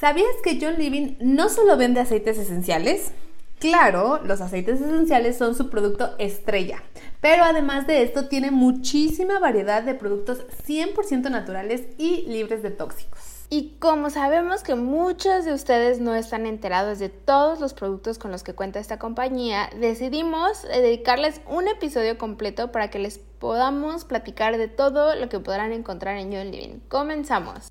[0.00, 3.12] ¿Sabías que John Living no solo vende aceites esenciales?
[3.58, 6.82] Claro, los aceites esenciales son su producto estrella,
[7.20, 13.20] pero además de esto tiene muchísima variedad de productos 100% naturales y libres de tóxicos.
[13.50, 18.30] Y como sabemos que muchos de ustedes no están enterados de todos los productos con
[18.30, 24.56] los que cuenta esta compañía, decidimos dedicarles un episodio completo para que les podamos platicar
[24.56, 26.78] de todo lo que podrán encontrar en John Living.
[26.88, 27.70] Comenzamos.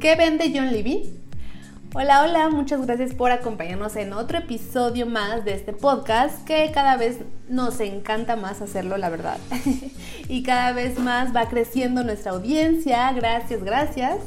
[0.00, 1.12] ¿Qué vende John Levy?
[1.92, 6.96] Hola, hola, muchas gracias por acompañarnos en otro episodio más de este podcast que cada
[6.96, 7.18] vez
[7.48, 9.38] nos encanta más hacerlo, la verdad.
[10.28, 13.12] y cada vez más va creciendo nuestra audiencia.
[13.12, 14.18] Gracias, gracias.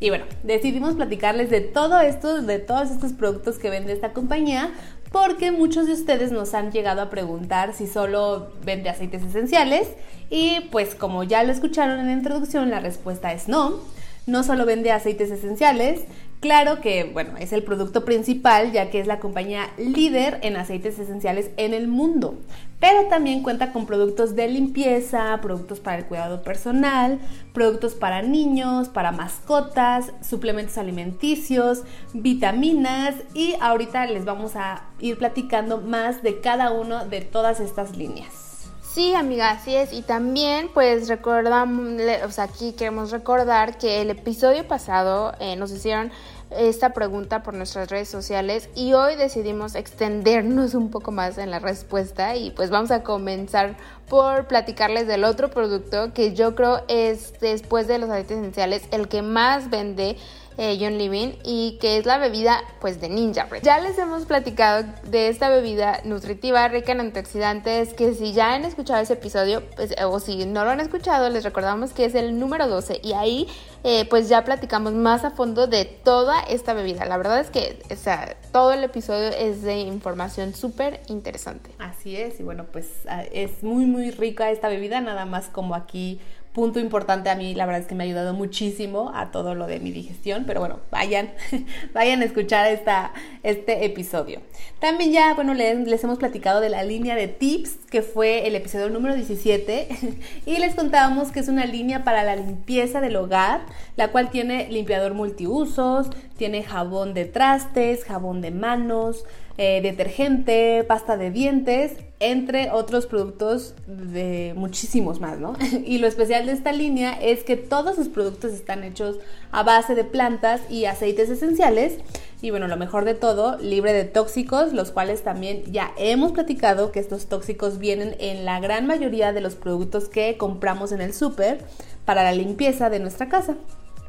[0.00, 4.72] Y bueno, decidimos platicarles de todo esto, de todos estos productos que vende esta compañía,
[5.12, 9.90] porque muchos de ustedes nos han llegado a preguntar si solo vende aceites esenciales.
[10.28, 14.66] Y pues como ya lo escucharon en la introducción, la respuesta es no no solo
[14.66, 16.02] vende aceites esenciales,
[16.40, 20.98] claro que, bueno, es el producto principal ya que es la compañía líder en aceites
[20.98, 22.38] esenciales en el mundo,
[22.80, 27.18] pero también cuenta con productos de limpieza, productos para el cuidado personal,
[27.52, 31.82] productos para niños, para mascotas, suplementos alimenticios,
[32.14, 37.96] vitaminas y ahorita les vamos a ir platicando más de cada uno de todas estas
[37.96, 38.49] líneas.
[38.92, 39.92] Sí, amiga, así es.
[39.92, 45.70] Y también, pues, recordamos, o sea, aquí queremos recordar que el episodio pasado eh, nos
[45.70, 46.10] hicieron
[46.50, 51.60] esta pregunta por nuestras redes sociales y hoy decidimos extendernos un poco más en la
[51.60, 53.76] respuesta y pues vamos a comenzar
[54.08, 59.06] por platicarles del otro producto que yo creo es después de los aceites esenciales el
[59.06, 60.16] que más vende
[60.60, 63.62] eh, John Living y que es la bebida pues de Ninja Bread.
[63.62, 68.66] Ya les hemos platicado de esta bebida nutritiva rica en antioxidantes que si ya han
[68.66, 72.38] escuchado ese episodio pues, o si no lo han escuchado les recordamos que es el
[72.38, 73.48] número 12 y ahí
[73.84, 77.06] eh, pues ya platicamos más a fondo de toda esta bebida.
[77.06, 81.70] La verdad es que o sea, todo el episodio es de información súper interesante.
[81.78, 85.74] Así es y bueno pues ah, es muy muy rica esta bebida nada más como
[85.74, 86.20] aquí
[86.52, 89.66] punto importante a mí, la verdad es que me ha ayudado muchísimo a todo lo
[89.66, 91.30] de mi digestión, pero bueno, vayan,
[91.94, 93.12] vayan a escuchar esta,
[93.42, 94.40] este episodio.
[94.80, 98.56] También ya, bueno, les, les, hemos platicado de la línea de tips, que fue el
[98.56, 99.88] episodio número 17,
[100.46, 103.60] y les contábamos que es una línea para la limpieza del hogar,
[103.96, 109.24] la cual tiene limpiador multiusos, tiene jabón de trastes, jabón de manos,
[109.62, 115.52] eh, detergente, pasta de dientes, entre otros productos de muchísimos más, ¿no?
[115.84, 119.18] y lo especial de esta línea es que todos sus productos están hechos
[119.52, 121.98] a base de plantas y aceites esenciales.
[122.40, 126.90] Y bueno, lo mejor de todo, libre de tóxicos, los cuales también ya hemos platicado
[126.90, 131.12] que estos tóxicos vienen en la gran mayoría de los productos que compramos en el
[131.12, 131.66] súper
[132.06, 133.56] para la limpieza de nuestra casa.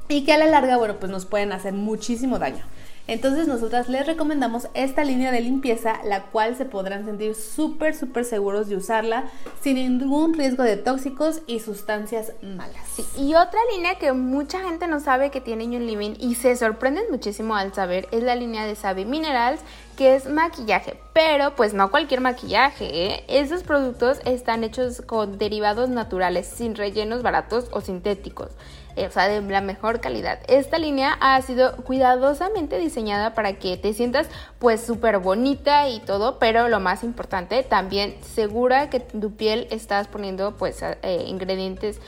[0.08, 2.64] Y que a la larga, bueno, pues nos pueden hacer muchísimo daño.
[3.08, 8.26] Entonces nosotras les recomendamos esta línea de limpieza, la cual se podrán sentir súper, súper
[8.26, 9.26] seguros de usarla
[9.62, 12.82] sin ningún riesgo de tóxicos y sustancias malas.
[13.18, 17.06] y otra línea que mucha gente no sabe que tiene Young Living y se sorprenden
[17.10, 19.62] muchísimo al saber es la línea de Savi Minerals,
[19.98, 23.24] que es maquillaje, pero pues no cualquier maquillaje, ¿eh?
[23.28, 28.52] Esos productos están hechos con derivados naturales, sin rellenos baratos o sintéticos.
[28.96, 30.40] Eh, o sea, de la mejor calidad.
[30.48, 34.28] Esta línea ha sido cuidadosamente diseñada para que te sientas
[34.60, 40.08] pues súper bonita y todo, pero lo más importante, también segura que tu piel estás
[40.08, 42.00] poniendo pues eh, ingredientes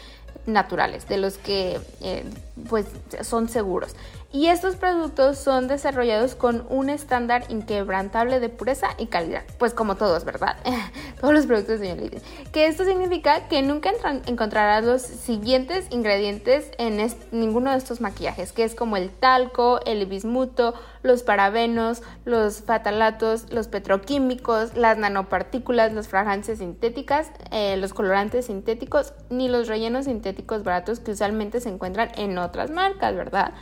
[0.45, 2.25] naturales, de los que eh,
[2.69, 2.85] pues
[3.21, 3.95] son seguros.
[4.35, 9.43] Y estos productos son desarrollados con un estándar inquebrantable de pureza y calidad.
[9.59, 10.57] Pues como todos, ¿verdad?
[11.21, 13.91] todos los productos de John Que esto significa que nunca
[14.25, 16.97] encontrarás los siguientes ingredientes en
[17.31, 23.51] ninguno de estos maquillajes, que es como el talco, el bismuto, los parabenos, los fatalatos,
[23.51, 30.63] los petroquímicos, las nanopartículas, las fragancias sintéticas, eh, los colorantes sintéticos, ni los rellenos sintéticos
[30.63, 33.53] baratos que usualmente se encuentran en otras marcas, ¿verdad?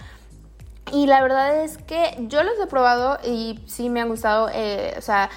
[0.92, 4.96] Y la verdad es que yo los he probado y sí me han gustado, eh,
[4.98, 5.30] o sea,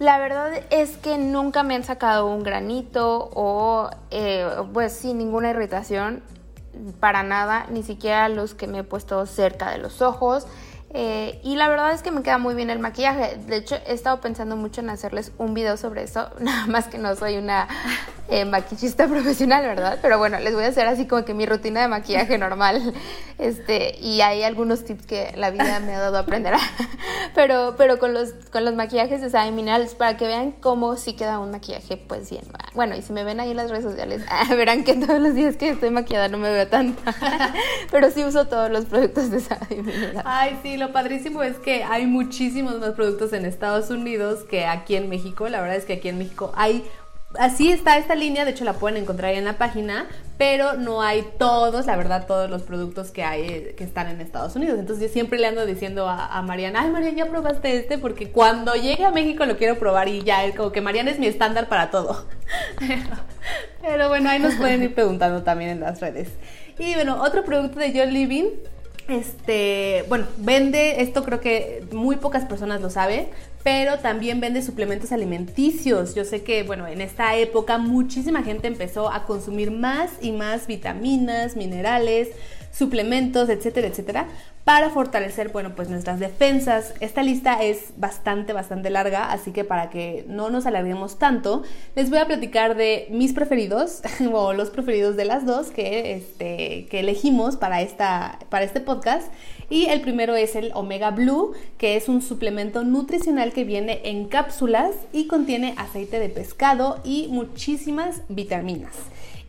[0.00, 5.50] La verdad es que nunca me han sacado un granito o eh, pues sin ninguna
[5.50, 6.22] irritación,
[7.00, 10.46] para nada, ni siquiera los que me he puesto cerca de los ojos.
[10.92, 13.36] Eh, y la verdad es que me queda muy bien el maquillaje.
[13.46, 16.30] De hecho, he estado pensando mucho en hacerles un video sobre eso.
[16.40, 17.68] Nada más que no soy una
[18.30, 19.98] eh, maquillista profesional, ¿verdad?
[20.00, 22.94] Pero bueno, les voy a hacer así como que mi rutina de maquillaje normal.
[23.38, 26.54] Este, y hay algunos tips que la vida me ha dado a aprender.
[27.34, 31.14] pero pero con, los, con los maquillajes de Sabe Minerals para que vean cómo sí
[31.14, 32.44] queda un maquillaje pues bien.
[32.74, 35.56] Bueno, y si me ven ahí en las redes sociales, verán que todos los días
[35.56, 37.02] que estoy maquillada no me veo tanto.
[37.90, 40.22] pero sí uso todos los productos de Sabe Minerals.
[40.24, 44.96] Ay, sí, lo padrísimo es que hay muchísimos más productos en Estados Unidos que aquí
[44.96, 45.48] en México.
[45.48, 46.84] La verdad es que aquí en México hay
[47.38, 50.06] así está esta línea, de hecho la pueden encontrar ahí en la página,
[50.36, 54.20] pero no hay todos, la verdad, todos los productos que hay eh, que están en
[54.20, 54.78] Estados Unidos.
[54.78, 58.74] Entonces yo siempre le ando diciendo a, Mariana, ay Mariana, ya probaste este, porque cuando
[58.74, 61.68] llegue a México lo quiero probar y ya, es como que Mariana es mi estándar
[61.68, 62.26] para todo.
[63.82, 66.30] pero, bueno, ahí nos pueden ir preguntando también en las redes.
[66.78, 68.46] Y bueno, otro producto de John Living
[69.10, 73.28] este, bueno, vende, esto creo que muy pocas personas lo saben,
[73.62, 76.14] pero también vende suplementos alimenticios.
[76.14, 80.66] Yo sé que, bueno, en esta época muchísima gente empezó a consumir más y más
[80.66, 82.28] vitaminas, minerales,
[82.72, 84.28] suplementos, etcétera, etcétera,
[84.64, 86.94] para fortalecer, bueno, pues nuestras defensas.
[87.00, 91.62] Esta lista es bastante, bastante larga, así que para que no nos alarguemos tanto,
[91.96, 94.02] les voy a platicar de mis preferidos,
[94.32, 99.26] o los preferidos de las dos que, este, que elegimos para, esta, para este podcast.
[99.70, 104.26] Y el primero es el Omega Blue, que es un suplemento nutricional que viene en
[104.26, 108.96] cápsulas y contiene aceite de pescado y muchísimas vitaminas.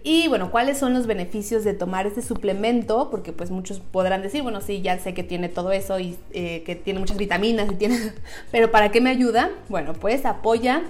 [0.04, 3.10] Y bueno, ¿cuáles son los beneficios de tomar este suplemento?
[3.10, 6.64] Porque pues muchos podrán decir, bueno, sí, ya sé que tiene todo eso y eh,
[6.66, 7.98] que tiene muchas vitaminas y tiene...
[8.52, 9.52] Pero ¿para qué me ayuda?
[9.70, 10.84] Bueno, pues apoya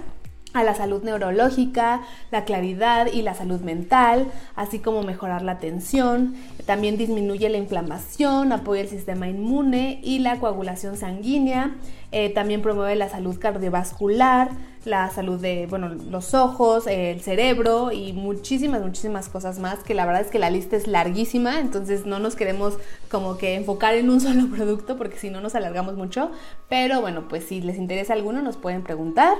[0.52, 6.34] a la salud neurológica, la claridad y la salud mental, así como mejorar la atención.
[6.66, 11.76] También disminuye la inflamación, apoya el sistema inmune y la coagulación sanguínea.
[12.14, 14.50] Eh, también promueve la salud cardiovascular,
[14.84, 20.04] la salud de bueno, los ojos, el cerebro y muchísimas, muchísimas cosas más, que la
[20.04, 22.76] verdad es que la lista es larguísima, entonces no nos queremos
[23.10, 26.30] como que enfocar en un solo producto porque si no nos alargamos mucho,
[26.68, 29.34] pero bueno, pues si les interesa alguno nos pueden preguntar.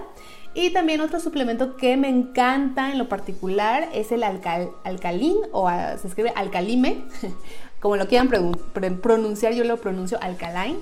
[0.55, 5.71] Y también otro suplemento que me encanta en lo particular es el alcal alcalín o
[5.71, 7.05] se escribe alcalime,
[7.81, 8.29] como lo quieran
[9.01, 10.79] pronunciar, yo lo pronuncio alcaline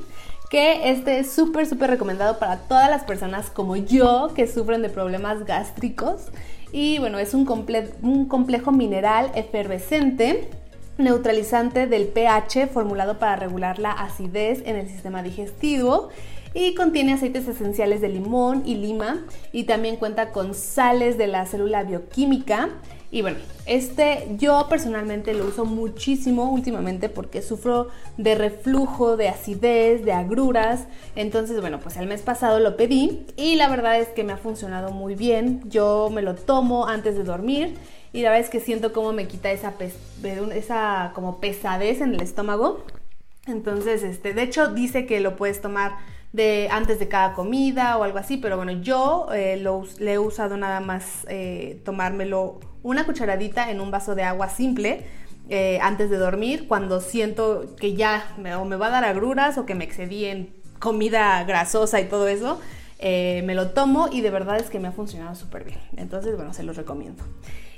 [0.50, 4.88] que este es súper, súper recomendado para todas las personas como yo que sufren de
[4.90, 6.22] problemas gástricos.
[6.72, 7.49] Y bueno, es un,
[8.02, 10.50] un complejo mineral efervescente
[10.99, 16.11] neutralizante del pH formulado para regular la acidez en el sistema digestivo
[16.55, 21.47] y contiene aceites esenciales de limón y lima y también cuenta con sales de la
[21.47, 22.70] célula bioquímica.
[23.12, 30.05] Y bueno, este yo personalmente lo uso muchísimo últimamente porque sufro de reflujo, de acidez,
[30.05, 30.87] de agruras.
[31.17, 34.37] Entonces, bueno, pues el mes pasado lo pedí y la verdad es que me ha
[34.37, 35.62] funcionado muy bien.
[35.69, 37.76] Yo me lo tomo antes de dormir
[38.12, 39.75] y la verdad es que siento como me quita esa,
[40.55, 42.85] esa como pesadez en el estómago.
[43.46, 45.93] Entonces, este, de hecho dice que lo puedes tomar
[46.32, 50.19] de antes de cada comida o algo así, pero bueno, yo eh, lo, le he
[50.19, 55.06] usado nada más eh, tomármelo una cucharadita en un vaso de agua simple
[55.49, 59.58] eh, antes de dormir cuando siento que ya me, o me va a dar agruras
[59.58, 62.60] o que me excedí en comida grasosa y todo eso.
[63.01, 65.81] me lo tomo y de verdad es que me ha funcionado súper bien.
[65.96, 67.25] Entonces, bueno, se los recomiendo.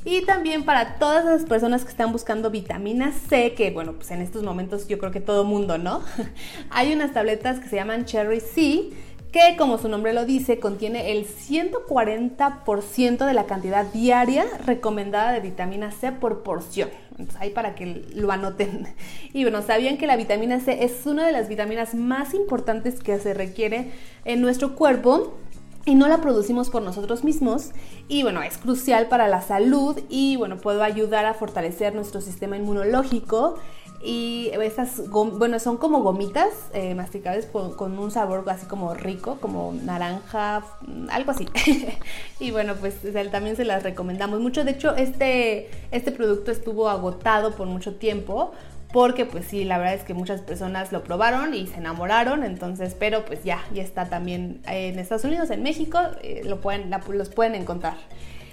[0.05, 4.21] Y también para todas las personas que están buscando vitamina C, que bueno, pues en
[4.21, 6.03] estos momentos yo creo que todo mundo, ¿no?
[6.71, 8.91] Hay unas tabletas que se llaman Cherry C,
[9.31, 15.41] que como su nombre lo dice, contiene el 140% de la cantidad diaria recomendada de
[15.41, 16.91] vitamina C por porción.
[17.39, 18.89] Ahí para que lo anoten.
[19.33, 23.19] Y bueno, ¿sabían que la vitamina C es una de las vitaminas más importantes que
[23.19, 23.93] se requiere
[24.25, 25.39] en nuestro cuerpo?
[25.85, 27.71] Y no la producimos por nosotros mismos
[28.09, 32.57] y bueno, es crucial para la salud y bueno, puede ayudar a fortalecer nuestro sistema
[32.57, 33.57] inmunológico
[34.05, 39.73] y estas, bueno, son como gomitas eh, masticables con, un sabor así como rico, como
[39.85, 40.65] naranja,
[41.11, 41.47] algo así.
[42.41, 42.97] y bueno, pues
[43.31, 44.65] también se las recomendamos mucho.
[44.65, 48.51] De hecho, este, este producto estuvo agotado por mucho tiempo
[48.93, 52.95] porque pues sí, la verdad es que muchas personas lo probaron y se enamoraron, entonces,
[52.99, 57.29] pero pues ya, ya está también en Estados Unidos, en México, eh, lo pueden, los
[57.31, 57.95] pueden encontrar.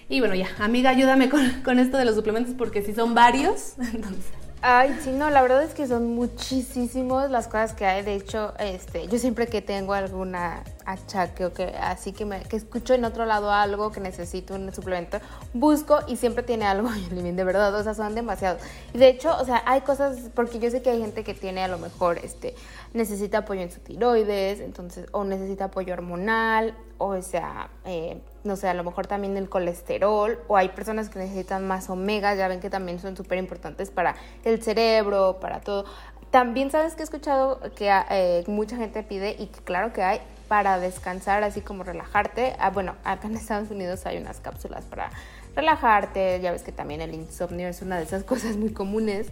[0.07, 3.75] Y bueno, ya, amiga, ayúdame con, con esto de los suplementos porque si son varios,
[3.93, 4.38] entonces...
[4.61, 8.03] Ay, sí, no, la verdad es que son muchísimos las cosas que hay.
[8.03, 12.57] De hecho, este, yo siempre que tengo alguna achaque o que así que, me, que
[12.57, 15.19] escucho en otro lado algo que necesito un suplemento,
[15.53, 18.61] busco y siempre tiene algo de verdad, o sea, son demasiados.
[18.93, 21.63] Y de hecho, o sea, hay cosas, porque yo sé que hay gente que tiene
[21.63, 22.53] a lo mejor, este,
[22.93, 28.67] necesita apoyo en su tiroides, entonces, o necesita apoyo hormonal, o, sea, eh, no sé,
[28.67, 32.59] a lo mejor también el colesterol, o hay personas que necesitan más omegas, ya ven
[32.59, 35.85] que también son súper importantes para el cerebro, para todo.
[36.31, 40.21] También sabes que he escuchado que eh, mucha gente pide y que claro que hay
[40.47, 42.55] para descansar, así como relajarte.
[42.59, 45.11] Ah, bueno, acá en Estados Unidos hay unas cápsulas para
[45.59, 46.39] relajarte.
[46.41, 49.27] Ya ves que también el insomnio es una de esas cosas muy comunes.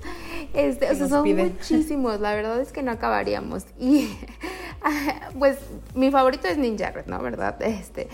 [0.53, 2.19] Este, o sea, son muchísimos.
[2.19, 3.65] La verdad es que no acabaríamos.
[3.79, 4.09] Y
[5.39, 5.57] pues
[5.93, 7.19] mi favorito es Ninja Red, ¿no?
[7.19, 7.61] ¿Verdad?
[7.61, 8.07] Este,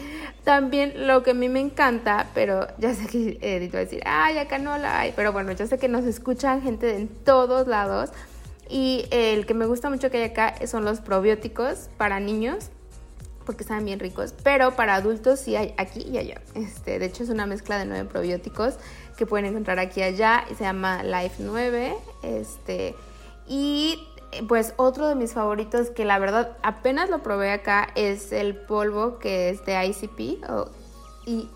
[0.43, 4.01] también lo que a mí me encanta, pero ya sé que Edith va a decir,
[4.05, 5.13] ay, acá no la hay.
[5.15, 8.11] Pero bueno, yo sé que nos escuchan gente en todos lados.
[8.69, 12.71] Y el que me gusta mucho que hay acá son los probióticos para niños
[13.45, 16.41] porque saben bien ricos, pero para adultos sí hay aquí y allá.
[16.55, 18.75] Este, de hecho es una mezcla de nueve probióticos
[19.17, 21.95] que pueden encontrar aquí y allá y se llama Life 9.
[22.23, 22.95] Este,
[23.47, 24.07] y
[24.47, 29.19] pues otro de mis favoritos que la verdad apenas lo probé acá es el polvo
[29.19, 30.69] que es de ICP o
[31.25, 31.49] y,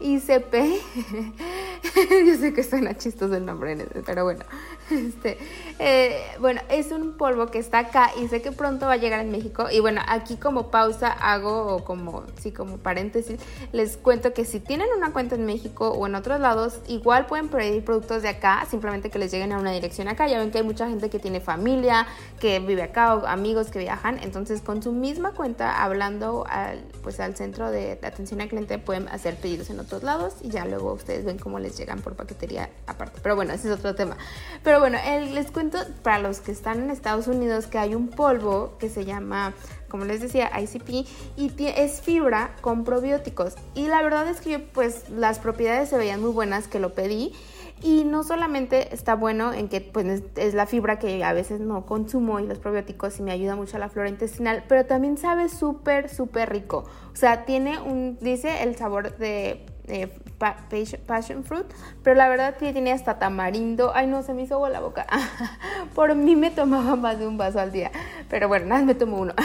[0.00, 0.54] ICP.
[2.26, 4.44] Yo sé que suena chistoso el nombre, pero bueno.
[5.12, 5.38] Este,
[5.78, 9.20] eh, bueno, es un polvo que está acá y sé que pronto va a llegar
[9.20, 9.66] en México.
[9.70, 13.40] Y bueno, aquí como pausa hago, o como, sí, como paréntesis,
[13.72, 17.48] les cuento que si tienen una cuenta en México o en otros lados, igual pueden
[17.48, 20.28] pedir productos de acá, simplemente que les lleguen a una dirección acá.
[20.28, 22.06] Ya ven que hay mucha gente que tiene familia,
[22.40, 24.18] que vive acá, o amigos que viajan.
[24.22, 29.08] Entonces, con su misma cuenta, hablando al, pues, al centro de atención al cliente, pueden
[29.08, 32.70] hacer pedidos en otros lados y ya luego ustedes ven cómo les llegan por paquetería
[32.86, 33.20] aparte.
[33.22, 34.16] Pero bueno, ese es otro tema.
[34.62, 34.98] Pero bueno,
[35.32, 39.04] les cuento para los que están en Estados Unidos que hay un polvo que se
[39.04, 39.54] llama,
[39.88, 43.54] como les decía, ICP y es fibra con probióticos.
[43.74, 47.32] Y la verdad es que pues las propiedades se veían muy buenas que lo pedí.
[47.82, 51.84] Y no solamente está bueno en que pues, es la fibra que a veces no
[51.84, 55.48] consumo y los probióticos y me ayuda mucho a la flora intestinal, pero también sabe
[55.48, 56.84] súper, súper rico.
[57.12, 60.08] O sea, tiene un, dice el sabor de eh,
[61.06, 61.66] passion fruit,
[62.02, 63.92] pero la verdad que tiene hasta tamarindo.
[63.94, 65.06] Ay, no, se me hizo agua la boca.
[65.94, 67.90] Por mí me tomaba más de un vaso al día,
[68.28, 69.34] pero bueno, nada, me tomo uno.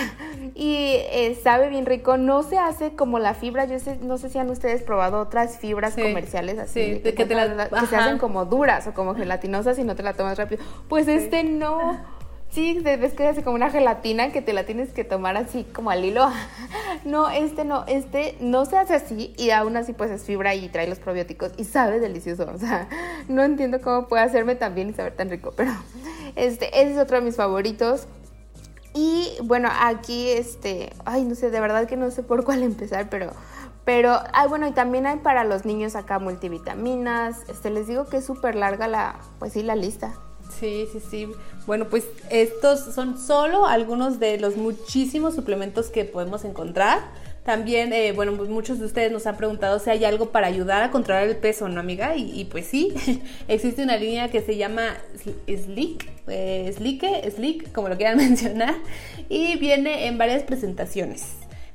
[0.56, 3.65] Y eh, sabe bien rico, no se hace como la fibra.
[3.65, 7.96] Yo sé, no sé si han ustedes probado otras fibras comerciales así, que, te se
[7.96, 10.63] hacen como duras o como gelatinosas y no te la tomas rápido.
[10.88, 12.16] Pues este no
[12.57, 15.91] Sí, ves que hace como una gelatina que te la tienes que tomar así como
[15.91, 16.27] al hilo.
[17.05, 20.67] No, este no, este no se hace así y aún así pues es fibra y
[20.67, 22.49] trae los probióticos y sabe delicioso.
[22.51, 22.89] O sea,
[23.27, 25.71] no entiendo cómo puede hacerme tan bien y saber tan rico, pero
[26.35, 28.07] este, ese es otro de mis favoritos.
[28.95, 33.07] Y bueno, aquí este, ay, no sé, de verdad que no sé por cuál empezar,
[33.07, 33.33] pero
[33.85, 37.47] pero, ay, bueno, y también hay para los niños acá multivitaminas.
[37.49, 40.15] Este, les digo que es súper larga la, pues sí, la lista.
[40.49, 41.31] Sí, sí, sí.
[41.67, 47.00] Bueno, pues estos son solo algunos de los muchísimos suplementos que podemos encontrar.
[47.43, 50.81] También, eh, bueno, pues muchos de ustedes nos han preguntado si hay algo para ayudar
[50.81, 52.15] a controlar el peso, ¿no, amiga?
[52.15, 52.93] Y, pues sí,
[53.50, 54.95] existe una línea que se llama
[55.45, 58.75] Sleek, eh, Sleek, como lo quieran mencionar,
[59.27, 61.33] y viene en varias presentaciones.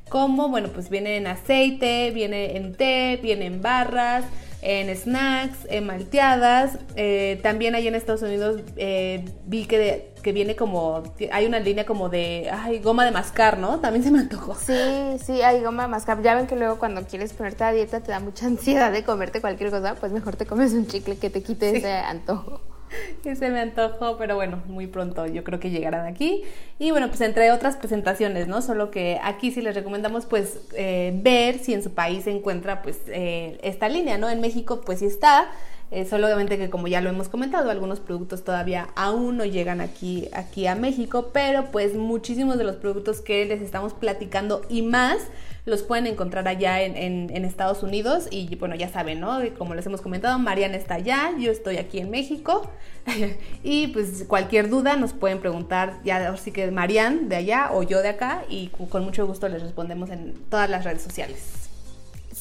[0.09, 4.25] Como, bueno, pues viene en aceite, viene en té, viene en barras,
[4.63, 6.79] en snacks, en malteadas.
[6.95, 11.03] Eh, también ahí en Estados Unidos eh, vi que, que viene como,
[11.33, 13.81] hay una línea como de, ay, goma de mascar, ¿no?
[13.81, 14.55] También se me antojó.
[14.55, 16.23] Sí, sí, hay goma de mascar.
[16.23, 19.41] Ya ven que luego cuando quieres ponerte a dieta te da mucha ansiedad de comerte
[19.41, 22.61] cualquier cosa, pues mejor te comes un chicle que te quite ese antojo.
[23.23, 26.43] que se me antojó, pero bueno, muy pronto yo creo que llegarán aquí.
[26.79, 28.63] Y bueno, pues entre otras presentaciones, ¿no?
[28.63, 32.83] Solo que aquí sí les recomendamos pues eh, ver si en su país se encuentra
[32.83, 34.29] pues eh, esta línea, ¿no?
[34.29, 35.51] En México pues sí está,
[35.91, 40.29] eh, solamente que como ya lo hemos comentado, algunos productos todavía aún no llegan aquí,
[40.33, 45.19] aquí a México, pero pues muchísimos de los productos que les estamos platicando y más
[45.65, 49.41] los pueden encontrar allá en, Estados Unidos y bueno, ya saben, ¿no?
[49.59, 52.71] Como les hemos comentado, Mariana está allá, yo estoy aquí en México
[53.63, 58.01] y pues cualquier duda nos pueden preguntar ya así que Marian de allá o yo
[58.01, 61.62] de acá y con mucho gusto les respondemos en todas las redes sociales.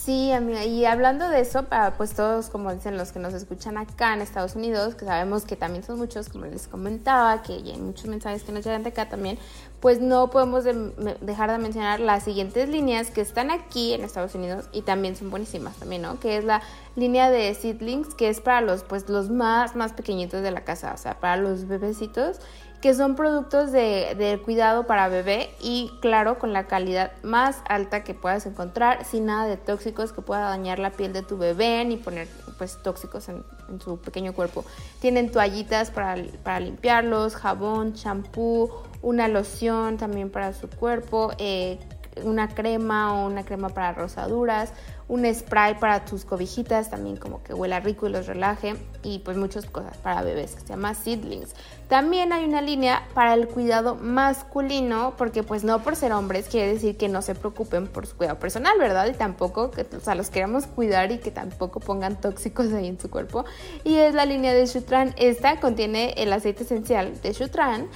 [0.04, 3.78] Sí, amiga, y hablando de eso, para pues todos, como dicen los que nos escuchan
[3.78, 7.78] acá en Estados Unidos, que sabemos que también son muchos, como les comentaba, que hay
[7.78, 9.38] muchos mensajes que nos llegan de acá también,
[9.80, 14.66] pues no podemos dejar de mencionar las siguientes líneas que están aquí en Estados Unidos
[14.72, 16.20] y también son buenísimas también, ¿no?
[16.20, 16.64] Que es la
[16.96, 20.94] línea de seedlings, que es para los, pues, los más, más pequeñitos de la casa,
[20.96, 22.40] o sea, para los bebecitos
[22.82, 28.16] que son productos de, cuidado para bebé y claro, con la calidad más alta que
[28.16, 31.98] puedas encontrar, sin nada de tóxicos que pueda dañar la piel de tu bebé ni
[31.98, 33.44] poner pues tóxicos en,
[33.80, 34.66] su pequeño cuerpo.
[35.00, 38.70] Tienen toallitas para, para limpiarlos, jabón, champú,
[39.02, 41.80] una loción también para su cuerpo, eh,
[42.24, 44.74] una crema o una crema para rosaduras,
[45.12, 49.36] un spray para tus cobijitas, también como que huela rico y los relaje, y pues
[49.36, 51.54] muchas cosas para bebés que se llama Seedlings.
[51.90, 56.72] También hay una línea para el cuidado masculino, porque pues no por ser hombres quiere
[56.72, 59.06] decir que no se preocupen por su cuidado personal, ¿verdad?
[59.08, 62.98] Y tampoco que, o sea, los queramos cuidar y que tampoco pongan tóxicos ahí en
[62.98, 63.44] su cuerpo.
[63.84, 65.14] Y es la línea de Shutran.
[65.18, 67.90] Esta contiene el aceite esencial de Shutran,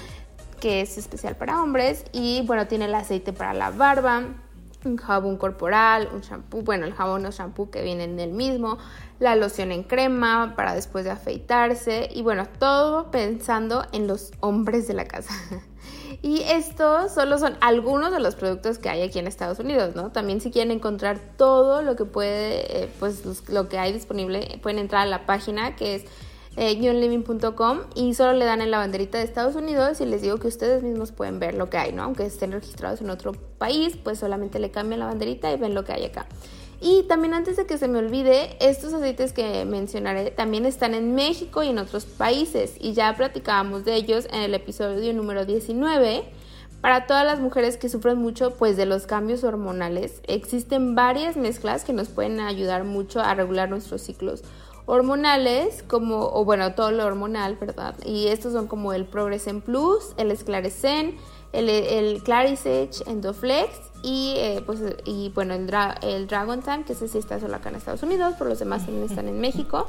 [0.60, 4.24] que es especial para hombres, y bueno, tiene el aceite para la barba,
[4.85, 8.77] un jabón corporal, un shampoo, bueno, el jabón o shampoo que viene en el mismo,
[9.19, 14.87] la loción en crema para después de afeitarse y bueno, todo pensando en los hombres
[14.87, 15.33] de la casa.
[16.21, 20.11] Y estos solo son algunos de los productos que hay aquí en Estados Unidos, ¿no?
[20.11, 24.79] También si quieren encontrar todo lo que puede, eh, pues lo que hay disponible, pueden
[24.79, 26.05] entrar a la página que es
[26.57, 26.79] eh,
[27.95, 30.83] y solo le dan en la banderita de Estados Unidos y les digo que ustedes
[30.83, 32.03] mismos pueden ver lo que hay, ¿no?
[32.03, 35.83] Aunque estén registrados en otro país, pues solamente le cambian la banderita y ven lo
[35.83, 36.27] que hay acá.
[36.79, 41.15] Y también antes de que se me olvide, estos aceites que mencionaré también están en
[41.15, 46.24] México y en otros países y ya platicábamos de ellos en el episodio número 19.
[46.81, 51.83] Para todas las mujeres que sufren mucho pues de los cambios hormonales, existen varias mezclas
[51.83, 54.43] que nos pueden ayudar mucho a regular nuestros ciclos
[54.85, 57.95] hormonales, como, o bueno, todo lo hormonal, ¿verdad?
[58.05, 61.17] Y estos son como el Progresen Plus, el Esclarecen,
[61.53, 63.69] el, el Clarisage, Endoflex
[64.03, 67.75] y, eh, pues, y bueno, el, Dragon Tank, que ese sí está solo acá en
[67.75, 69.87] Estados Unidos, por los demás también están en México.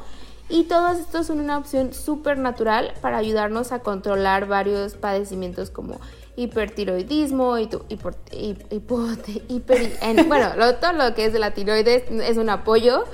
[0.48, 6.00] Y todos estos son una opción súper natural para ayudarnos a controlar varios padecimientos como
[6.36, 7.66] hipertiroidismo, y,
[10.28, 10.48] bueno,
[10.80, 13.04] todo lo que es de la tiroides es un apoyo,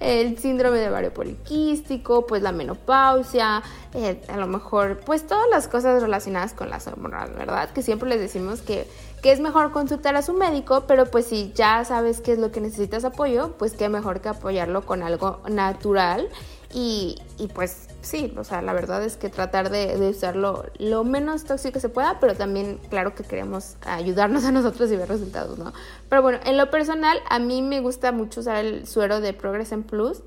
[0.00, 3.62] el síndrome de ovario poliquístico, pues la menopausia,
[3.94, 7.70] eh, a lo mejor, pues todas las cosas relacionadas con las hormonas, ¿verdad?
[7.70, 8.86] Que siempre les decimos que,
[9.22, 12.52] que es mejor consultar a su médico, pero pues si ya sabes qué es lo
[12.52, 16.28] que necesitas apoyo, pues qué mejor que apoyarlo con algo natural
[16.72, 21.44] y, y pues sí, o sea, la verdad es que tratar de, usarlo lo menos
[21.44, 25.58] tóxico que se pueda, pero también, claro que queremos ayudarnos a nosotros y ver resultados,
[25.58, 25.72] ¿no?
[26.08, 29.74] Pero bueno, en lo personal, a mí me gusta mucho usar el suero de Progress
[29.86, 30.22] Plus.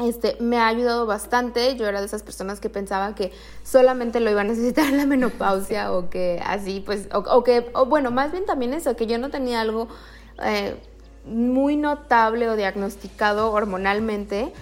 [0.00, 1.76] Este, me ha ayudado bastante.
[1.76, 3.30] Yo era de esas personas que pensaba que
[3.62, 7.86] solamente lo iba a necesitar en la menopausia o que así, pues, o, que, o
[7.86, 9.86] bueno, más bien también eso, que yo no tenía algo
[10.42, 10.76] eh,
[11.24, 14.52] muy notable o diagnosticado hormonalmente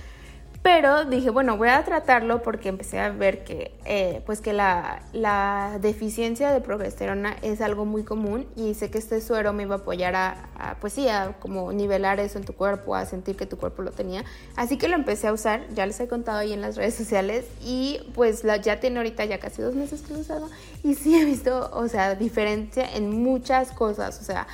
[0.62, 5.02] pero dije, bueno, voy a tratarlo porque empecé a ver que, eh, pues que la,
[5.12, 9.74] la, deficiencia de progesterona es algo muy común y sé que este suero me iba
[9.74, 13.44] a apoyar a, pues sí, a como nivelar eso en tu cuerpo, a sentir que
[13.44, 14.24] tu cuerpo lo tenía.
[14.54, 17.44] Así que lo empecé a usar, ya les he contado ahí en las redes sociales
[17.64, 20.48] y pues ya tiene ahorita ya casi dos meses que lo he usado
[20.84, 24.46] y sí he visto, o sea, diferencia en muchas cosas, o sea,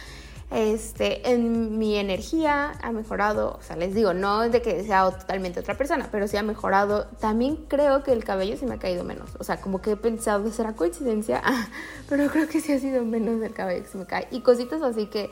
[0.51, 5.11] este, en mi energía ha mejorado, o sea, les digo, no es de que sea
[5.11, 7.07] totalmente otra persona, pero sí ha mejorado.
[7.21, 9.97] También creo que el cabello se me ha caído menos, o sea, como que he
[9.97, 11.43] pensado, ¿será coincidencia?
[12.09, 14.27] pero creo que sí ha sido menos el cabello que se me cae.
[14.31, 15.31] Y cositas así que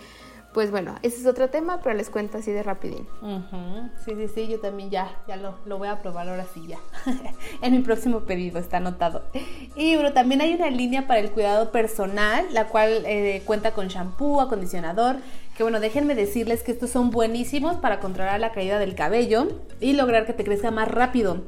[0.57, 3.07] pues bueno, ese es otro tema, pero les cuento así de rapidín.
[4.03, 6.79] Sí, sí, sí, yo también ya, ya lo, lo voy a probar ahora sí ya.
[7.61, 9.25] en mi próximo pedido está anotado.
[9.75, 13.88] Y bueno, también hay una línea para el cuidado personal, la cual eh, cuenta con
[13.88, 15.16] shampoo, acondicionador,
[15.59, 19.92] que bueno, déjenme decirles que estos son buenísimos para controlar la caída del cabello y
[19.92, 21.42] lograr que te crezca más rápido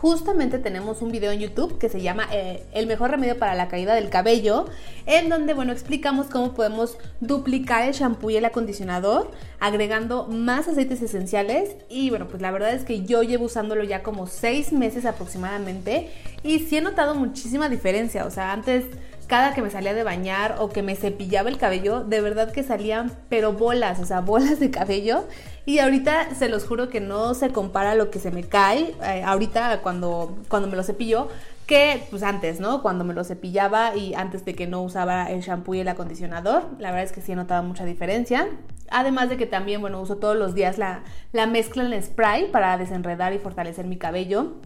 [0.00, 3.68] justamente tenemos un video en YouTube que se llama eh, El mejor remedio para la
[3.68, 4.64] caída del cabello,
[5.04, 11.02] en donde, bueno, explicamos cómo podemos duplicar el shampoo y el acondicionador, agregando más aceites
[11.02, 11.76] esenciales.
[11.90, 16.10] Y bueno, pues la verdad es que yo llevo usándolo ya como seis meses aproximadamente
[16.42, 18.24] y sí he notado muchísima diferencia.
[18.24, 18.86] O sea, antes
[19.30, 22.64] cada que me salía de bañar o que me cepillaba el cabello, de verdad que
[22.64, 25.24] salían pero bolas, o sea, bolas de cabello.
[25.64, 29.22] Y ahorita se los juro que no se compara lo que se me cae eh,
[29.24, 31.28] ahorita cuando, cuando me lo cepillo
[31.66, 32.82] que pues antes, ¿no?
[32.82, 36.64] Cuando me lo cepillaba y antes de que no usaba el shampoo y el acondicionador.
[36.80, 38.48] La verdad es que sí he notado mucha diferencia.
[38.90, 42.76] Además de que también, bueno, uso todos los días la, la mezcla en spray para
[42.76, 44.56] desenredar y fortalecer mi cabello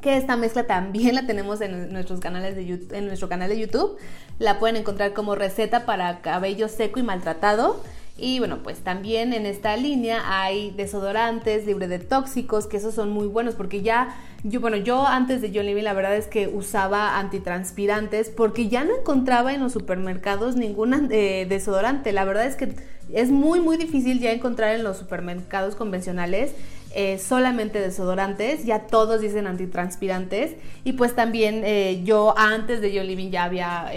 [0.00, 3.96] que esta mezcla también la tenemos en nuestros canales de en nuestro canal de YouTube.
[4.38, 7.80] La pueden encontrar como receta para cabello seco y maltratado.
[8.22, 13.10] Y bueno, pues también en esta línea hay desodorantes libre de tóxicos, que esos son
[13.10, 16.48] muy buenos porque ya Yo, bueno, yo antes de John Living la verdad es que
[16.48, 22.12] usaba antitranspirantes porque ya no encontraba en los supermercados ningún eh, desodorante.
[22.12, 22.74] La verdad es que
[23.12, 26.52] es muy, muy difícil ya encontrar en los supermercados convencionales
[26.94, 33.06] eh, solamente desodorantes, ya todos dicen antitranspirantes y pues también eh, yo antes de John
[33.06, 33.90] Living ya había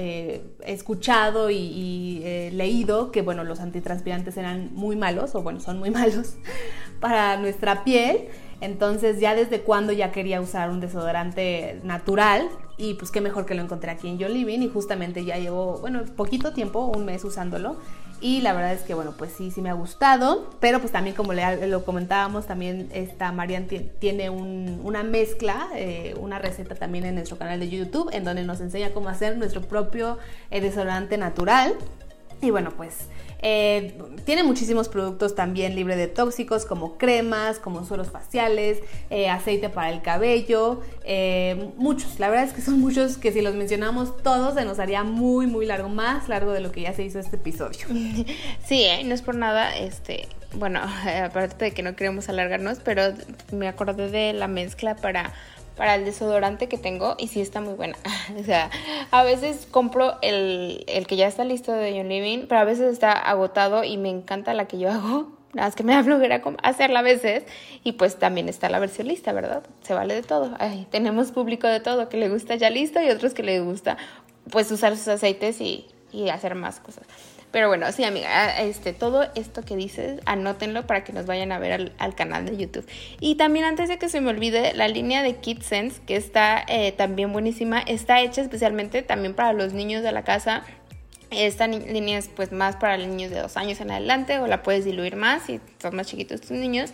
[0.65, 6.35] escuchado y, leído que bueno los antitranspirantes eran muy malos o bueno son muy malos
[6.99, 8.27] para nuestra piel.
[8.61, 13.55] Entonces ya desde cuando ya quería usar un desodorante natural y pues qué mejor que
[13.55, 17.25] lo encontré aquí en John Living y justamente ya llevo, bueno, poquito tiempo, un mes
[17.25, 17.75] usándolo
[18.23, 21.13] y la verdad es que bueno, pues sí, sí me ha gustado, pero pues también
[21.13, 27.37] como lo comentábamos, también esta Marian tiene una mezcla, eh, una receta también en nuestro
[27.37, 30.19] canal de YouTube en donde nos enseña cómo hacer nuestro propio
[30.51, 31.75] eh, desodorante natural.
[32.41, 33.07] Y bueno, pues
[33.45, 38.79] eh, tiene muchísimos productos también libre de tóxicos, como cremas, como suelos faciales,
[39.09, 42.19] eh, aceite para el cabello, eh, muchos.
[42.19, 45.45] La verdad es que son muchos que si los mencionamos todos se nos haría muy,
[45.45, 47.85] muy largo, más largo de lo que ya se hizo este episodio.
[48.65, 50.79] Sí, no es por nada, este, bueno,
[51.23, 53.13] aparte de que no queremos alargarnos, pero
[53.51, 55.33] me acordé de la mezcla para
[55.75, 57.97] para el desodorante que tengo y sí está muy buena.
[58.39, 58.69] o sea,
[59.11, 63.11] a veces compro el, que ya está listo de John Living, pero a veces está
[63.11, 65.31] agotado y me encanta la que yo hago.
[65.53, 67.43] Nada más que me da flojera hacerla a veces.
[67.83, 69.63] Y pues también está la versión lista, ¿verdad?
[69.81, 70.55] Se vale de todo.
[70.59, 73.97] Ay, tenemos público de todo que le gusta ya listo y otros que le gusta
[74.51, 77.05] pues usar sus aceites y, y hacer más cosas.
[77.53, 81.59] Pero bueno, sí, amiga, este, todo esto que dices, anótenlo para que nos vayan a
[81.59, 82.83] ver al, canal de YouTube.
[83.19, 86.93] Y también antes de que se me olvide, la línea de KidSense, que está eh,
[86.93, 90.63] también buenísima, está hecha especialmente también para los niños de la casa.
[91.29, 94.83] Esta línea es pues más para niños de dos años en adelante o la puedes
[94.83, 96.91] diluir más si son más chiquitos tus niños.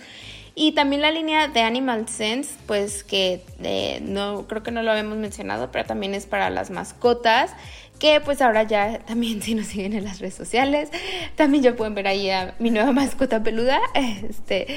[0.56, 4.92] Y también la línea de Animal Sense, pues que eh, no creo que no lo
[4.92, 7.54] habíamos mencionado, pero también es para las mascotas
[8.00, 10.90] que pues ahora ya también si nos siguen en las redes sociales,
[11.36, 14.68] también ya pueden ver ahí a mi nueva mascota peluda, este,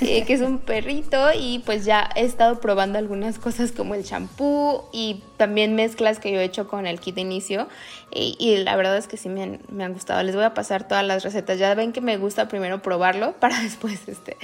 [0.00, 4.04] eh, que es un perrito y pues ya he estado probando algunas cosas como el
[4.04, 7.68] champú y también mezclas que yo he hecho con el kit de inicio
[8.10, 10.22] y, la verdad es que sí me han, me han, gustado.
[10.22, 11.58] Les voy a pasar todas las recetas.
[11.58, 14.36] Ya ven que me gusta primero probarlo para después este,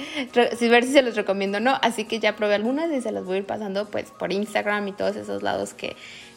[0.69, 1.77] ver si se los recomiendo o no.
[1.81, 4.87] Así que ya probé algunas y se las voy a ir pasando pues por Instagram
[4.87, 5.95] y todos esos lados que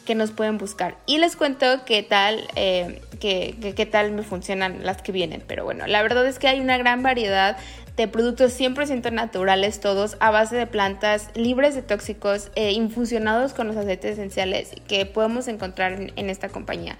[0.09, 0.97] que nos pueden buscar.
[1.05, 5.43] Y les cuento qué tal, eh, qué, tal me funcionan las que vienen.
[5.45, 7.57] Pero bueno, la verdad es que hay una gran variedad
[7.95, 13.67] de productos 100% naturales, todos a base de plantas libres de tóxicos, e infusionados con
[13.67, 16.97] los aceites esenciales que podemos encontrar en, esta compañía.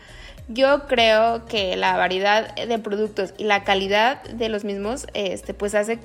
[0.48, 5.74] Yo creo que la variedad de productos y la calidad de los mismos, este, pues
[5.74, 5.98] hace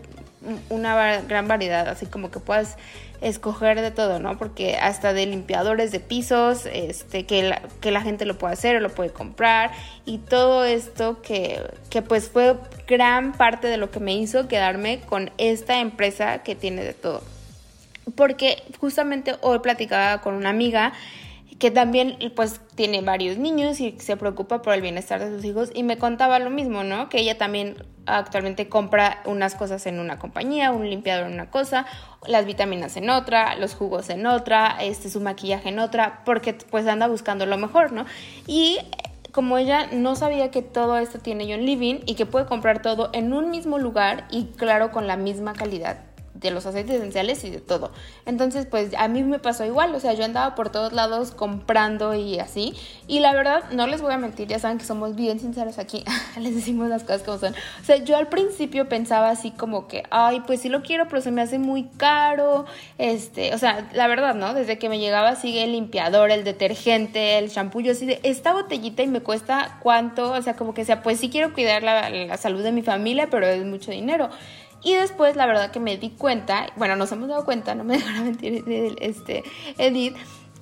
[0.70, 2.78] una gran variedad, así como que puedas
[3.24, 4.36] escoger de todo, ¿no?
[4.36, 8.76] Porque hasta de limpiadores de pisos, este, que la, que la gente lo puede hacer
[8.76, 9.72] o lo puede comprar
[10.04, 12.56] y todo esto que, que pues fue
[12.86, 17.22] gran parte de lo que me hizo quedarme con esta empresa que tiene de todo.
[18.14, 20.92] Porque justamente hoy platicaba con una amiga
[21.58, 25.70] que también pues tiene varios niños y se preocupa por el bienestar de sus hijos
[25.74, 27.08] y me contaba lo mismo, ¿no?
[27.08, 31.86] Que ella también actualmente compra unas cosas en una compañía, un limpiador en una cosa,
[32.26, 36.86] las vitaminas en otra, los jugos en otra, este su maquillaje en otra, porque pues
[36.86, 38.04] anda buscando lo mejor, ¿no?
[38.46, 38.78] Y
[39.32, 43.10] como ella no sabía que todo esto tiene John Living y que puede comprar todo
[43.12, 47.50] en un mismo lugar y claro con la misma calidad de los aceites esenciales y
[47.50, 47.92] de todo.
[48.26, 52.12] Entonces, pues a mí me pasó igual, o sea, yo andaba por todos lados comprando
[52.14, 52.74] y así.
[53.06, 56.04] Y la verdad, no les voy a mentir, ya saben que somos bien sinceros aquí,
[56.40, 57.54] les decimos las cosas como son.
[57.80, 61.22] O sea, yo al principio pensaba así como que, ay, pues sí lo quiero, pero
[61.22, 62.66] se me hace muy caro.
[62.98, 64.54] Este, o sea, la verdad, ¿no?
[64.54, 68.52] Desde que me llegaba sigue el limpiador, el detergente, el shampoo, yo así de, esta
[68.52, 72.10] botellita y me cuesta cuánto, o sea, como que sea, pues sí quiero cuidar la,
[72.10, 74.30] la salud de mi familia, pero es mucho dinero.
[74.84, 77.94] Y después, la verdad que me di cuenta, bueno, nos hemos dado cuenta, no me
[77.98, 78.64] dejará mentir
[79.00, 79.42] este,
[79.78, 80.14] Edith,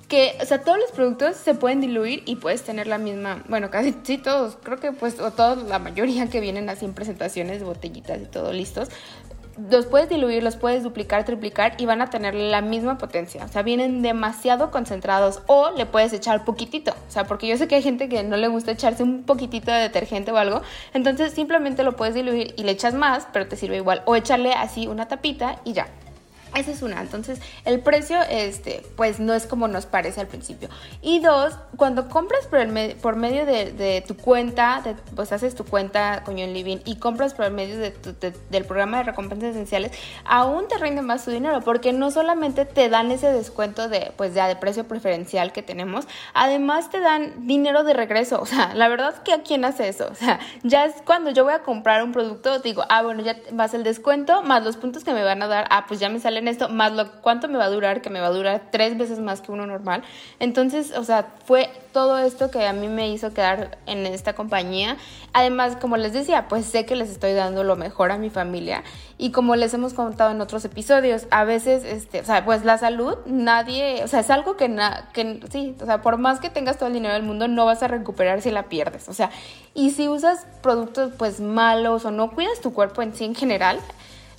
[0.07, 3.69] que, o sea, todos los productos se pueden diluir y puedes tener la misma, bueno,
[3.69, 7.63] casi sí todos, creo que pues, o todos, la mayoría que vienen así en presentaciones,
[7.63, 8.89] botellitas y todo listos,
[9.69, 13.45] los puedes diluir, los puedes duplicar, triplicar y van a tener la misma potencia.
[13.45, 16.91] O sea, vienen demasiado concentrados o le puedes echar poquitito.
[16.91, 19.71] O sea, porque yo sé que hay gente que no le gusta echarse un poquitito
[19.71, 20.61] de detergente o algo.
[20.93, 24.01] Entonces simplemente lo puedes diluir y le echas más, pero te sirve igual.
[24.05, 25.87] O echarle así una tapita y ya.
[26.55, 27.01] Esa es una.
[27.01, 30.69] Entonces, el precio, este, pues no es como nos parece al principio.
[31.01, 34.81] Y dos, cuando compras por, el por medio de, tu cuenta,
[35.15, 37.93] pues haces tu cuenta con Living y compras por el medio de
[38.49, 39.91] del programa de recompensas esenciales,
[40.25, 44.33] aún te rinde más tu dinero, porque no solamente te dan ese descuento de, pues
[44.33, 48.41] de precio preferencial que tenemos, además te dan dinero de regreso.
[48.41, 50.07] O sea, la verdad que a quién hace eso.
[50.11, 53.37] O sea, ya es cuando yo voy a comprar un producto, digo, ah, bueno, ya
[53.51, 56.19] vas el descuento, más los puntos que me van a dar, ah, pues ya me
[56.19, 58.97] salen esto, más lo cuánto me va a durar, que me va a durar tres
[58.97, 60.03] veces más que uno normal.
[60.39, 64.97] Entonces, o sea, fue todo esto que a mí me hizo quedar en esta compañía.
[65.33, 68.83] Además, como les decía, pues sé que les estoy dando lo mejor a mi familia
[69.17, 72.77] y como les hemos contado en otros episodios, a veces, este, o sea, pues la
[72.77, 74.75] salud, nadie, o sea, es algo que,
[75.13, 77.83] que sí, o sea, por más que tengas todo el dinero del mundo, no vas
[77.83, 79.29] a recuperar si la pierdes, o sea,
[79.73, 83.79] y si usas productos pues malos o no cuidas tu cuerpo en sí en general,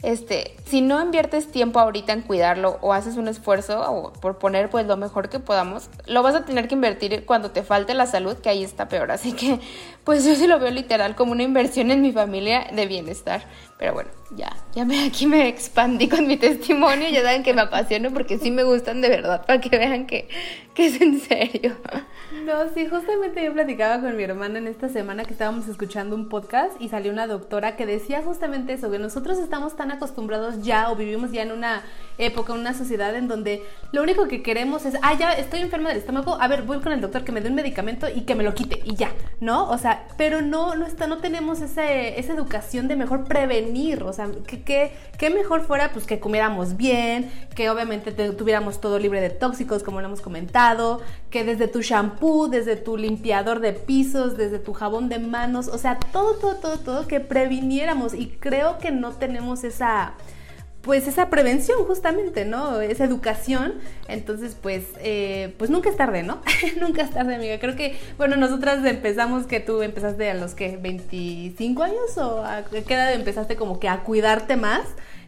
[0.05, 4.69] este, si no inviertes tiempo ahorita en cuidarlo o haces un esfuerzo o por poner
[4.71, 8.07] pues lo mejor que podamos, lo vas a tener que invertir cuando te falte la
[8.07, 9.11] salud, que ahí está peor.
[9.11, 9.61] Así que
[10.05, 13.43] pues yo sí lo veo literal como una inversión en mi familia de bienestar.
[13.79, 17.63] Pero bueno, ya, ya me, aquí me expandí con mi testimonio, ya saben que me
[17.63, 20.29] apasiono porque sí me gustan de verdad, para que vean que,
[20.75, 21.77] que es en serio.
[22.45, 26.29] No, sí, justamente yo platicaba con mi hermana en esta semana que estábamos escuchando un
[26.29, 30.91] podcast y salió una doctora que decía justamente eso, que nosotros estamos tan acostumbrados ya
[30.91, 31.83] o vivimos ya en una
[32.19, 35.99] época, una sociedad en donde lo único que queremos es, ah, ya estoy enferma del
[35.99, 38.45] estómago, a ver, voy con el doctor que me dé un medicamento y que me
[38.45, 39.69] lo quite y ya, ¿no?
[39.69, 44.13] O sea, pero no, no, está, no tenemos ese, esa educación de mejor prevenir, o
[44.13, 44.63] sea, que,
[45.19, 50.01] que, mejor fuera pues que comiéramos bien, que obviamente tuviéramos todo libre de tóxicos, como
[50.01, 55.09] lo hemos comentado, que desde tu shampoo, desde tu limpiador de pisos, desde tu jabón
[55.09, 58.15] de manos, o sea, todo, todo, todo, todo, que previniéramos.
[58.15, 60.15] Y creo que no tenemos esa
[60.85, 62.81] pues esa prevención justamente, ¿no?
[62.81, 63.75] Esa educación.
[64.07, 66.43] Entonces, pues, eh, pues nunca es tarde, ¿no?
[66.81, 67.59] nunca es tarde, amiga.
[67.59, 72.65] Creo que, bueno, nosotras empezamos que tú empezaste a los que 25 años o a
[72.65, 74.83] qué edad empezaste como que a cuidarte más.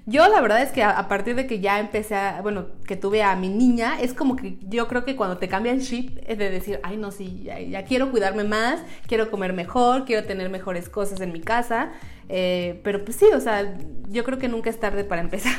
[0.09, 3.25] Yo la verdad es que a, partir de que ya empecé a, bueno, que tuve
[3.25, 6.38] a mi niña, es como que yo creo que cuando te cambia el chip es
[6.38, 10.88] de decir, ay no, sí, ya, quiero cuidarme más, quiero comer mejor, quiero tener mejores
[10.88, 11.90] cosas en mi casa,
[12.29, 13.77] eh, pero pues sí, o sea,
[14.09, 15.57] yo creo que nunca es tarde para empezar.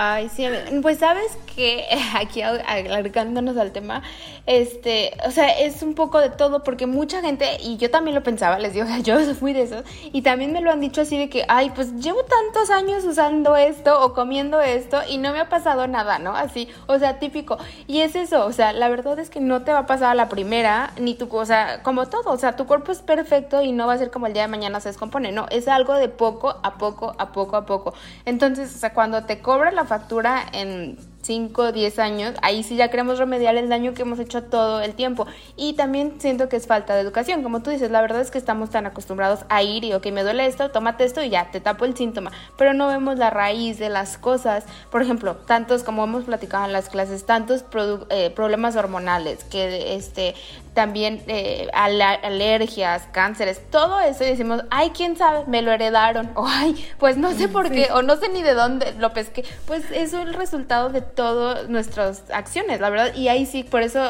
[0.00, 0.46] Ay, sí,
[0.80, 1.84] pues sabes que
[2.14, 4.04] aquí alargándonos al tema,
[4.46, 8.22] este, o sea, es un poco de todo porque mucha gente, y yo también lo
[8.22, 9.82] pensaba, les digo, yo fui de esos,
[10.12, 13.56] y también me lo han dicho así de que, ay, pues llevo tantos años usando
[13.56, 16.36] esto o comiendo esto y no me ha pasado nada, ¿no?
[16.36, 17.58] Así, o sea, típico.
[17.88, 20.14] Y es eso, o sea, la verdad es que no te va a pasar a
[20.14, 23.88] la primera, ni tu cosa, como todo, o sea, tu cuerpo es perfecto y no
[23.88, 26.54] va a ser como el día de mañana se descompone, no, es algo de poco
[26.62, 27.94] a poco, a poco a poco.
[28.26, 32.88] Entonces, o sea, cuando te cobra la factura en 5, 10 años, ahí sí ya
[32.88, 35.26] queremos remediar el daño que hemos hecho todo el tiempo.
[35.56, 37.42] Y también siento que es falta de educación.
[37.42, 40.22] Como tú dices, la verdad es que estamos tan acostumbrados a ir y, ok, me
[40.22, 42.30] duele esto, tómate esto y ya, te tapo el síntoma.
[42.56, 44.64] Pero no vemos la raíz de las cosas.
[44.90, 47.64] Por ejemplo, tantos, como hemos platicado en las clases, tantos
[48.08, 50.34] eh, problemas hormonales, que este,
[50.78, 56.46] también eh, alergias, cánceres, todo eso y decimos, ay, quién sabe, me lo heredaron, o
[56.46, 59.44] ay, pues no sé por qué, o no sé ni de dónde lo pesqué.
[59.66, 63.82] Pues eso es el resultado de todas nuestras acciones, la verdad, y ahí sí, por
[63.82, 64.00] eso,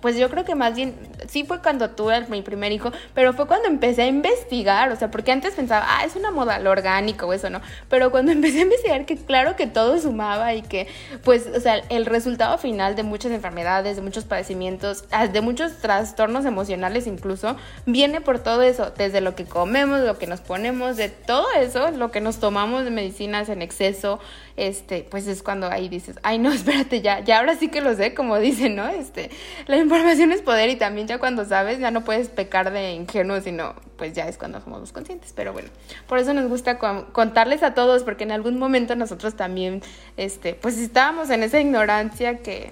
[0.00, 0.96] pues yo creo que más bien,
[1.28, 5.10] sí fue cuando tuve mi primer hijo, pero fue cuando empecé a investigar, o sea,
[5.10, 7.60] porque antes pensaba, ah, es una moda, lo orgánico o eso, ¿no?
[7.88, 10.88] Pero cuando empecé a investigar que claro que todo sumaba y que,
[11.22, 15.76] pues, o sea, el resultado final de muchas enfermedades, de muchos padecimientos, ah, de muchos
[15.78, 20.96] trastornos emocionales incluso, viene por todo eso, desde lo que comemos, lo que nos ponemos,
[20.96, 24.18] de todo eso, lo que nos tomamos de medicinas en exceso,
[24.58, 27.94] este, pues es cuando ahí dices, ay no, espérate, ya, ya ahora sí que lo
[27.94, 28.88] sé, como dicen, ¿no?
[28.88, 29.30] Este,
[29.66, 33.40] la información es poder y también ya cuando sabes, ya no puedes pecar de ingenuo,
[33.40, 35.32] sino pues ya es cuando somos conscientes.
[35.34, 35.68] Pero bueno,
[36.06, 36.78] por eso nos gusta
[37.12, 39.82] contarles a todos, porque en algún momento nosotros también,
[40.16, 42.70] este, pues estábamos en esa ignorancia que,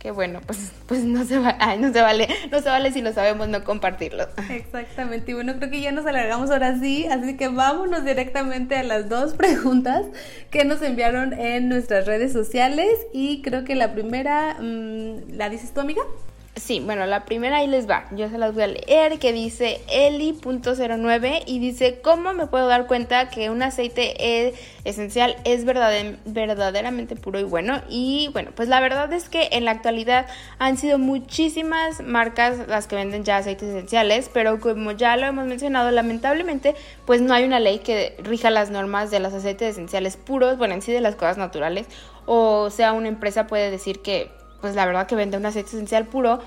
[0.00, 3.12] que bueno, pues, pues no se va, no se vale, no se vale si lo
[3.12, 4.26] sabemos no compartirlo.
[4.48, 8.82] Exactamente, y bueno, creo que ya nos alargamos ahora sí, así que vámonos directamente a
[8.82, 10.06] las dos preguntas
[10.50, 15.74] que nos enviaron en nuestras redes sociales y creo que la primera, mm, ¿la dices
[15.74, 16.02] tu amiga?
[16.56, 18.06] Sí, bueno, la primera ahí les va.
[18.10, 22.86] Yo se las voy a leer que dice Eli.09 y dice, ¿cómo me puedo dar
[22.86, 24.52] cuenta que un aceite
[24.84, 27.80] esencial es verdaderamente puro y bueno?
[27.88, 30.26] Y bueno, pues la verdad es que en la actualidad
[30.58, 35.46] han sido muchísimas marcas las que venden ya aceites esenciales, pero como ya lo hemos
[35.46, 36.74] mencionado, lamentablemente
[37.06, 40.74] pues no hay una ley que rija las normas de los aceites esenciales puros, bueno,
[40.74, 41.86] en sí de las cosas naturales,
[42.26, 44.30] o sea, una empresa puede decir que
[44.60, 46.40] pues la verdad que vende un aceite esencial puro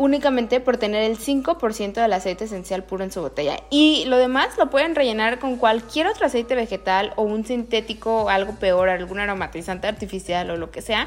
[0.00, 3.58] únicamente por tener el 5% del aceite esencial puro en su botella.
[3.68, 8.54] Y lo demás lo pueden rellenar con cualquier otro aceite vegetal o un sintético, algo
[8.54, 11.06] peor, algún aromatizante artificial o lo que sea.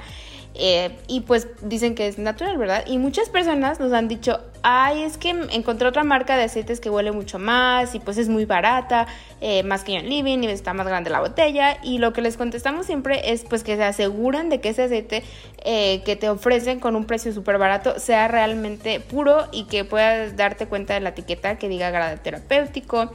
[0.55, 2.83] Eh, y pues dicen que es natural, ¿verdad?
[2.85, 6.91] Y muchas personas nos han dicho, ay, es que encontré otra marca de aceites que
[6.91, 9.07] huele mucho más y pues es muy barata,
[9.41, 11.77] eh, más que John Living y está más grande la botella.
[11.81, 15.23] Y lo que les contestamos siempre es pues que se aseguran de que ese aceite
[15.63, 20.35] eh, que te ofrecen con un precio súper barato sea realmente puro y que puedas
[20.35, 23.11] darte cuenta de la etiqueta que diga grado terapéutico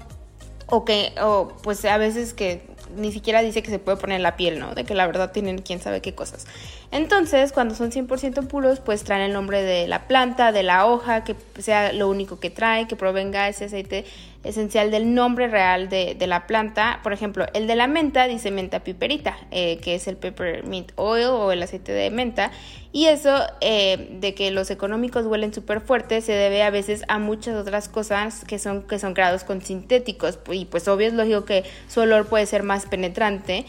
[0.66, 2.62] o que, o pues a veces que
[2.96, 4.74] ni siquiera dice que se puede poner la piel, ¿no?
[4.74, 6.46] De que la verdad tienen quién sabe qué cosas.
[6.90, 11.24] Entonces, cuando son 100% puros, pues traen el nombre de la planta, de la hoja,
[11.24, 14.04] que sea lo único que trae, que provenga ese aceite
[14.48, 17.00] esencial del nombre real de, la planta.
[17.02, 21.26] Por ejemplo, el de la menta dice menta piperita, eh, que es el peppermint oil
[21.26, 22.50] o el aceite de menta.
[22.90, 27.18] Y eso eh, de que los económicos huelen súper fuerte se debe a veces a
[27.18, 30.38] muchas otras cosas que son, que son creados con sintéticos.
[30.50, 33.66] Y pues obvio es lógico que su olor puede ser más penetrante.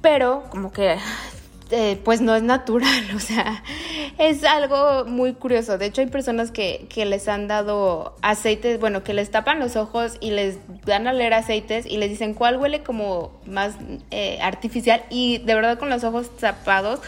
[0.00, 0.96] Pero como que
[1.70, 3.62] eh, pues no es natural, o sea,
[4.18, 5.78] es algo muy curioso.
[5.78, 9.76] De hecho, hay personas que, que, les han dado aceites, bueno, que les tapan los
[9.76, 13.74] ojos y les dan a leer aceites y les dicen cuál huele como más
[14.10, 17.00] eh, artificial y de verdad con los ojos tapados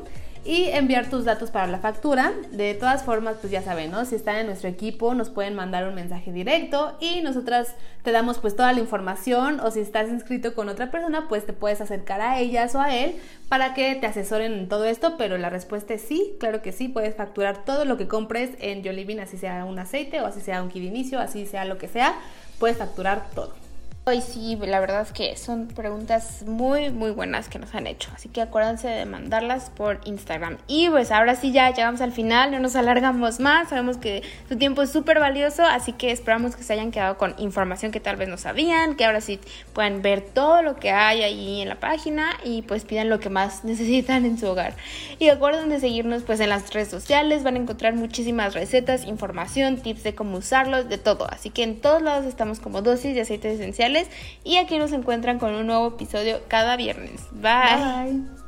[0.46, 2.34] y enviar tus datos para la factura.
[2.52, 4.06] De todas formas, pues ya saben, ¿no?
[4.06, 8.40] Si están en nuestro equipo, nos pueden mandar un mensaje directo y nosotras te damos
[8.40, 12.22] pues toda la información o si estás inscrito con otra persona, pues te puedes acercar
[12.22, 13.16] a ellas o a él
[13.50, 16.88] para que te asesoren en todo esto, pero la respuesta es sí, claro que sí,
[16.88, 20.64] puedes facturar todo lo que compres en Living, así sea un aceite o así sea
[20.64, 22.16] un kit de inicio, así sea lo que sea,
[22.60, 23.69] puedes facturar todo.
[24.14, 28.10] Y sí, la verdad es que son preguntas muy, muy buenas que nos han hecho.
[28.16, 30.58] Así que acuérdense de mandarlas por Instagram.
[30.68, 33.70] Y pues ahora sí ya llegamos al final, no nos alargamos más.
[33.70, 37.36] Sabemos que su tiempo es súper valioso, así que esperamos que se hayan quedado con
[37.38, 39.40] información que tal vez no sabían, que ahora sí
[39.74, 43.30] puedan ver todo lo que hay ahí en la página y pues pidan lo que
[43.30, 44.76] más necesitan en su hogar.
[45.20, 49.78] Y acuérdense de seguirnos pues en las redes sociales, van a encontrar muchísimas recetas, información,
[49.78, 51.28] tips de cómo usarlos, de todo.
[51.30, 53.99] Así que en todos lados estamos como dosis de aceites esenciales
[54.44, 57.22] y aquí nos encuentran con un nuevo episodio cada viernes.
[57.32, 58.39] Bye.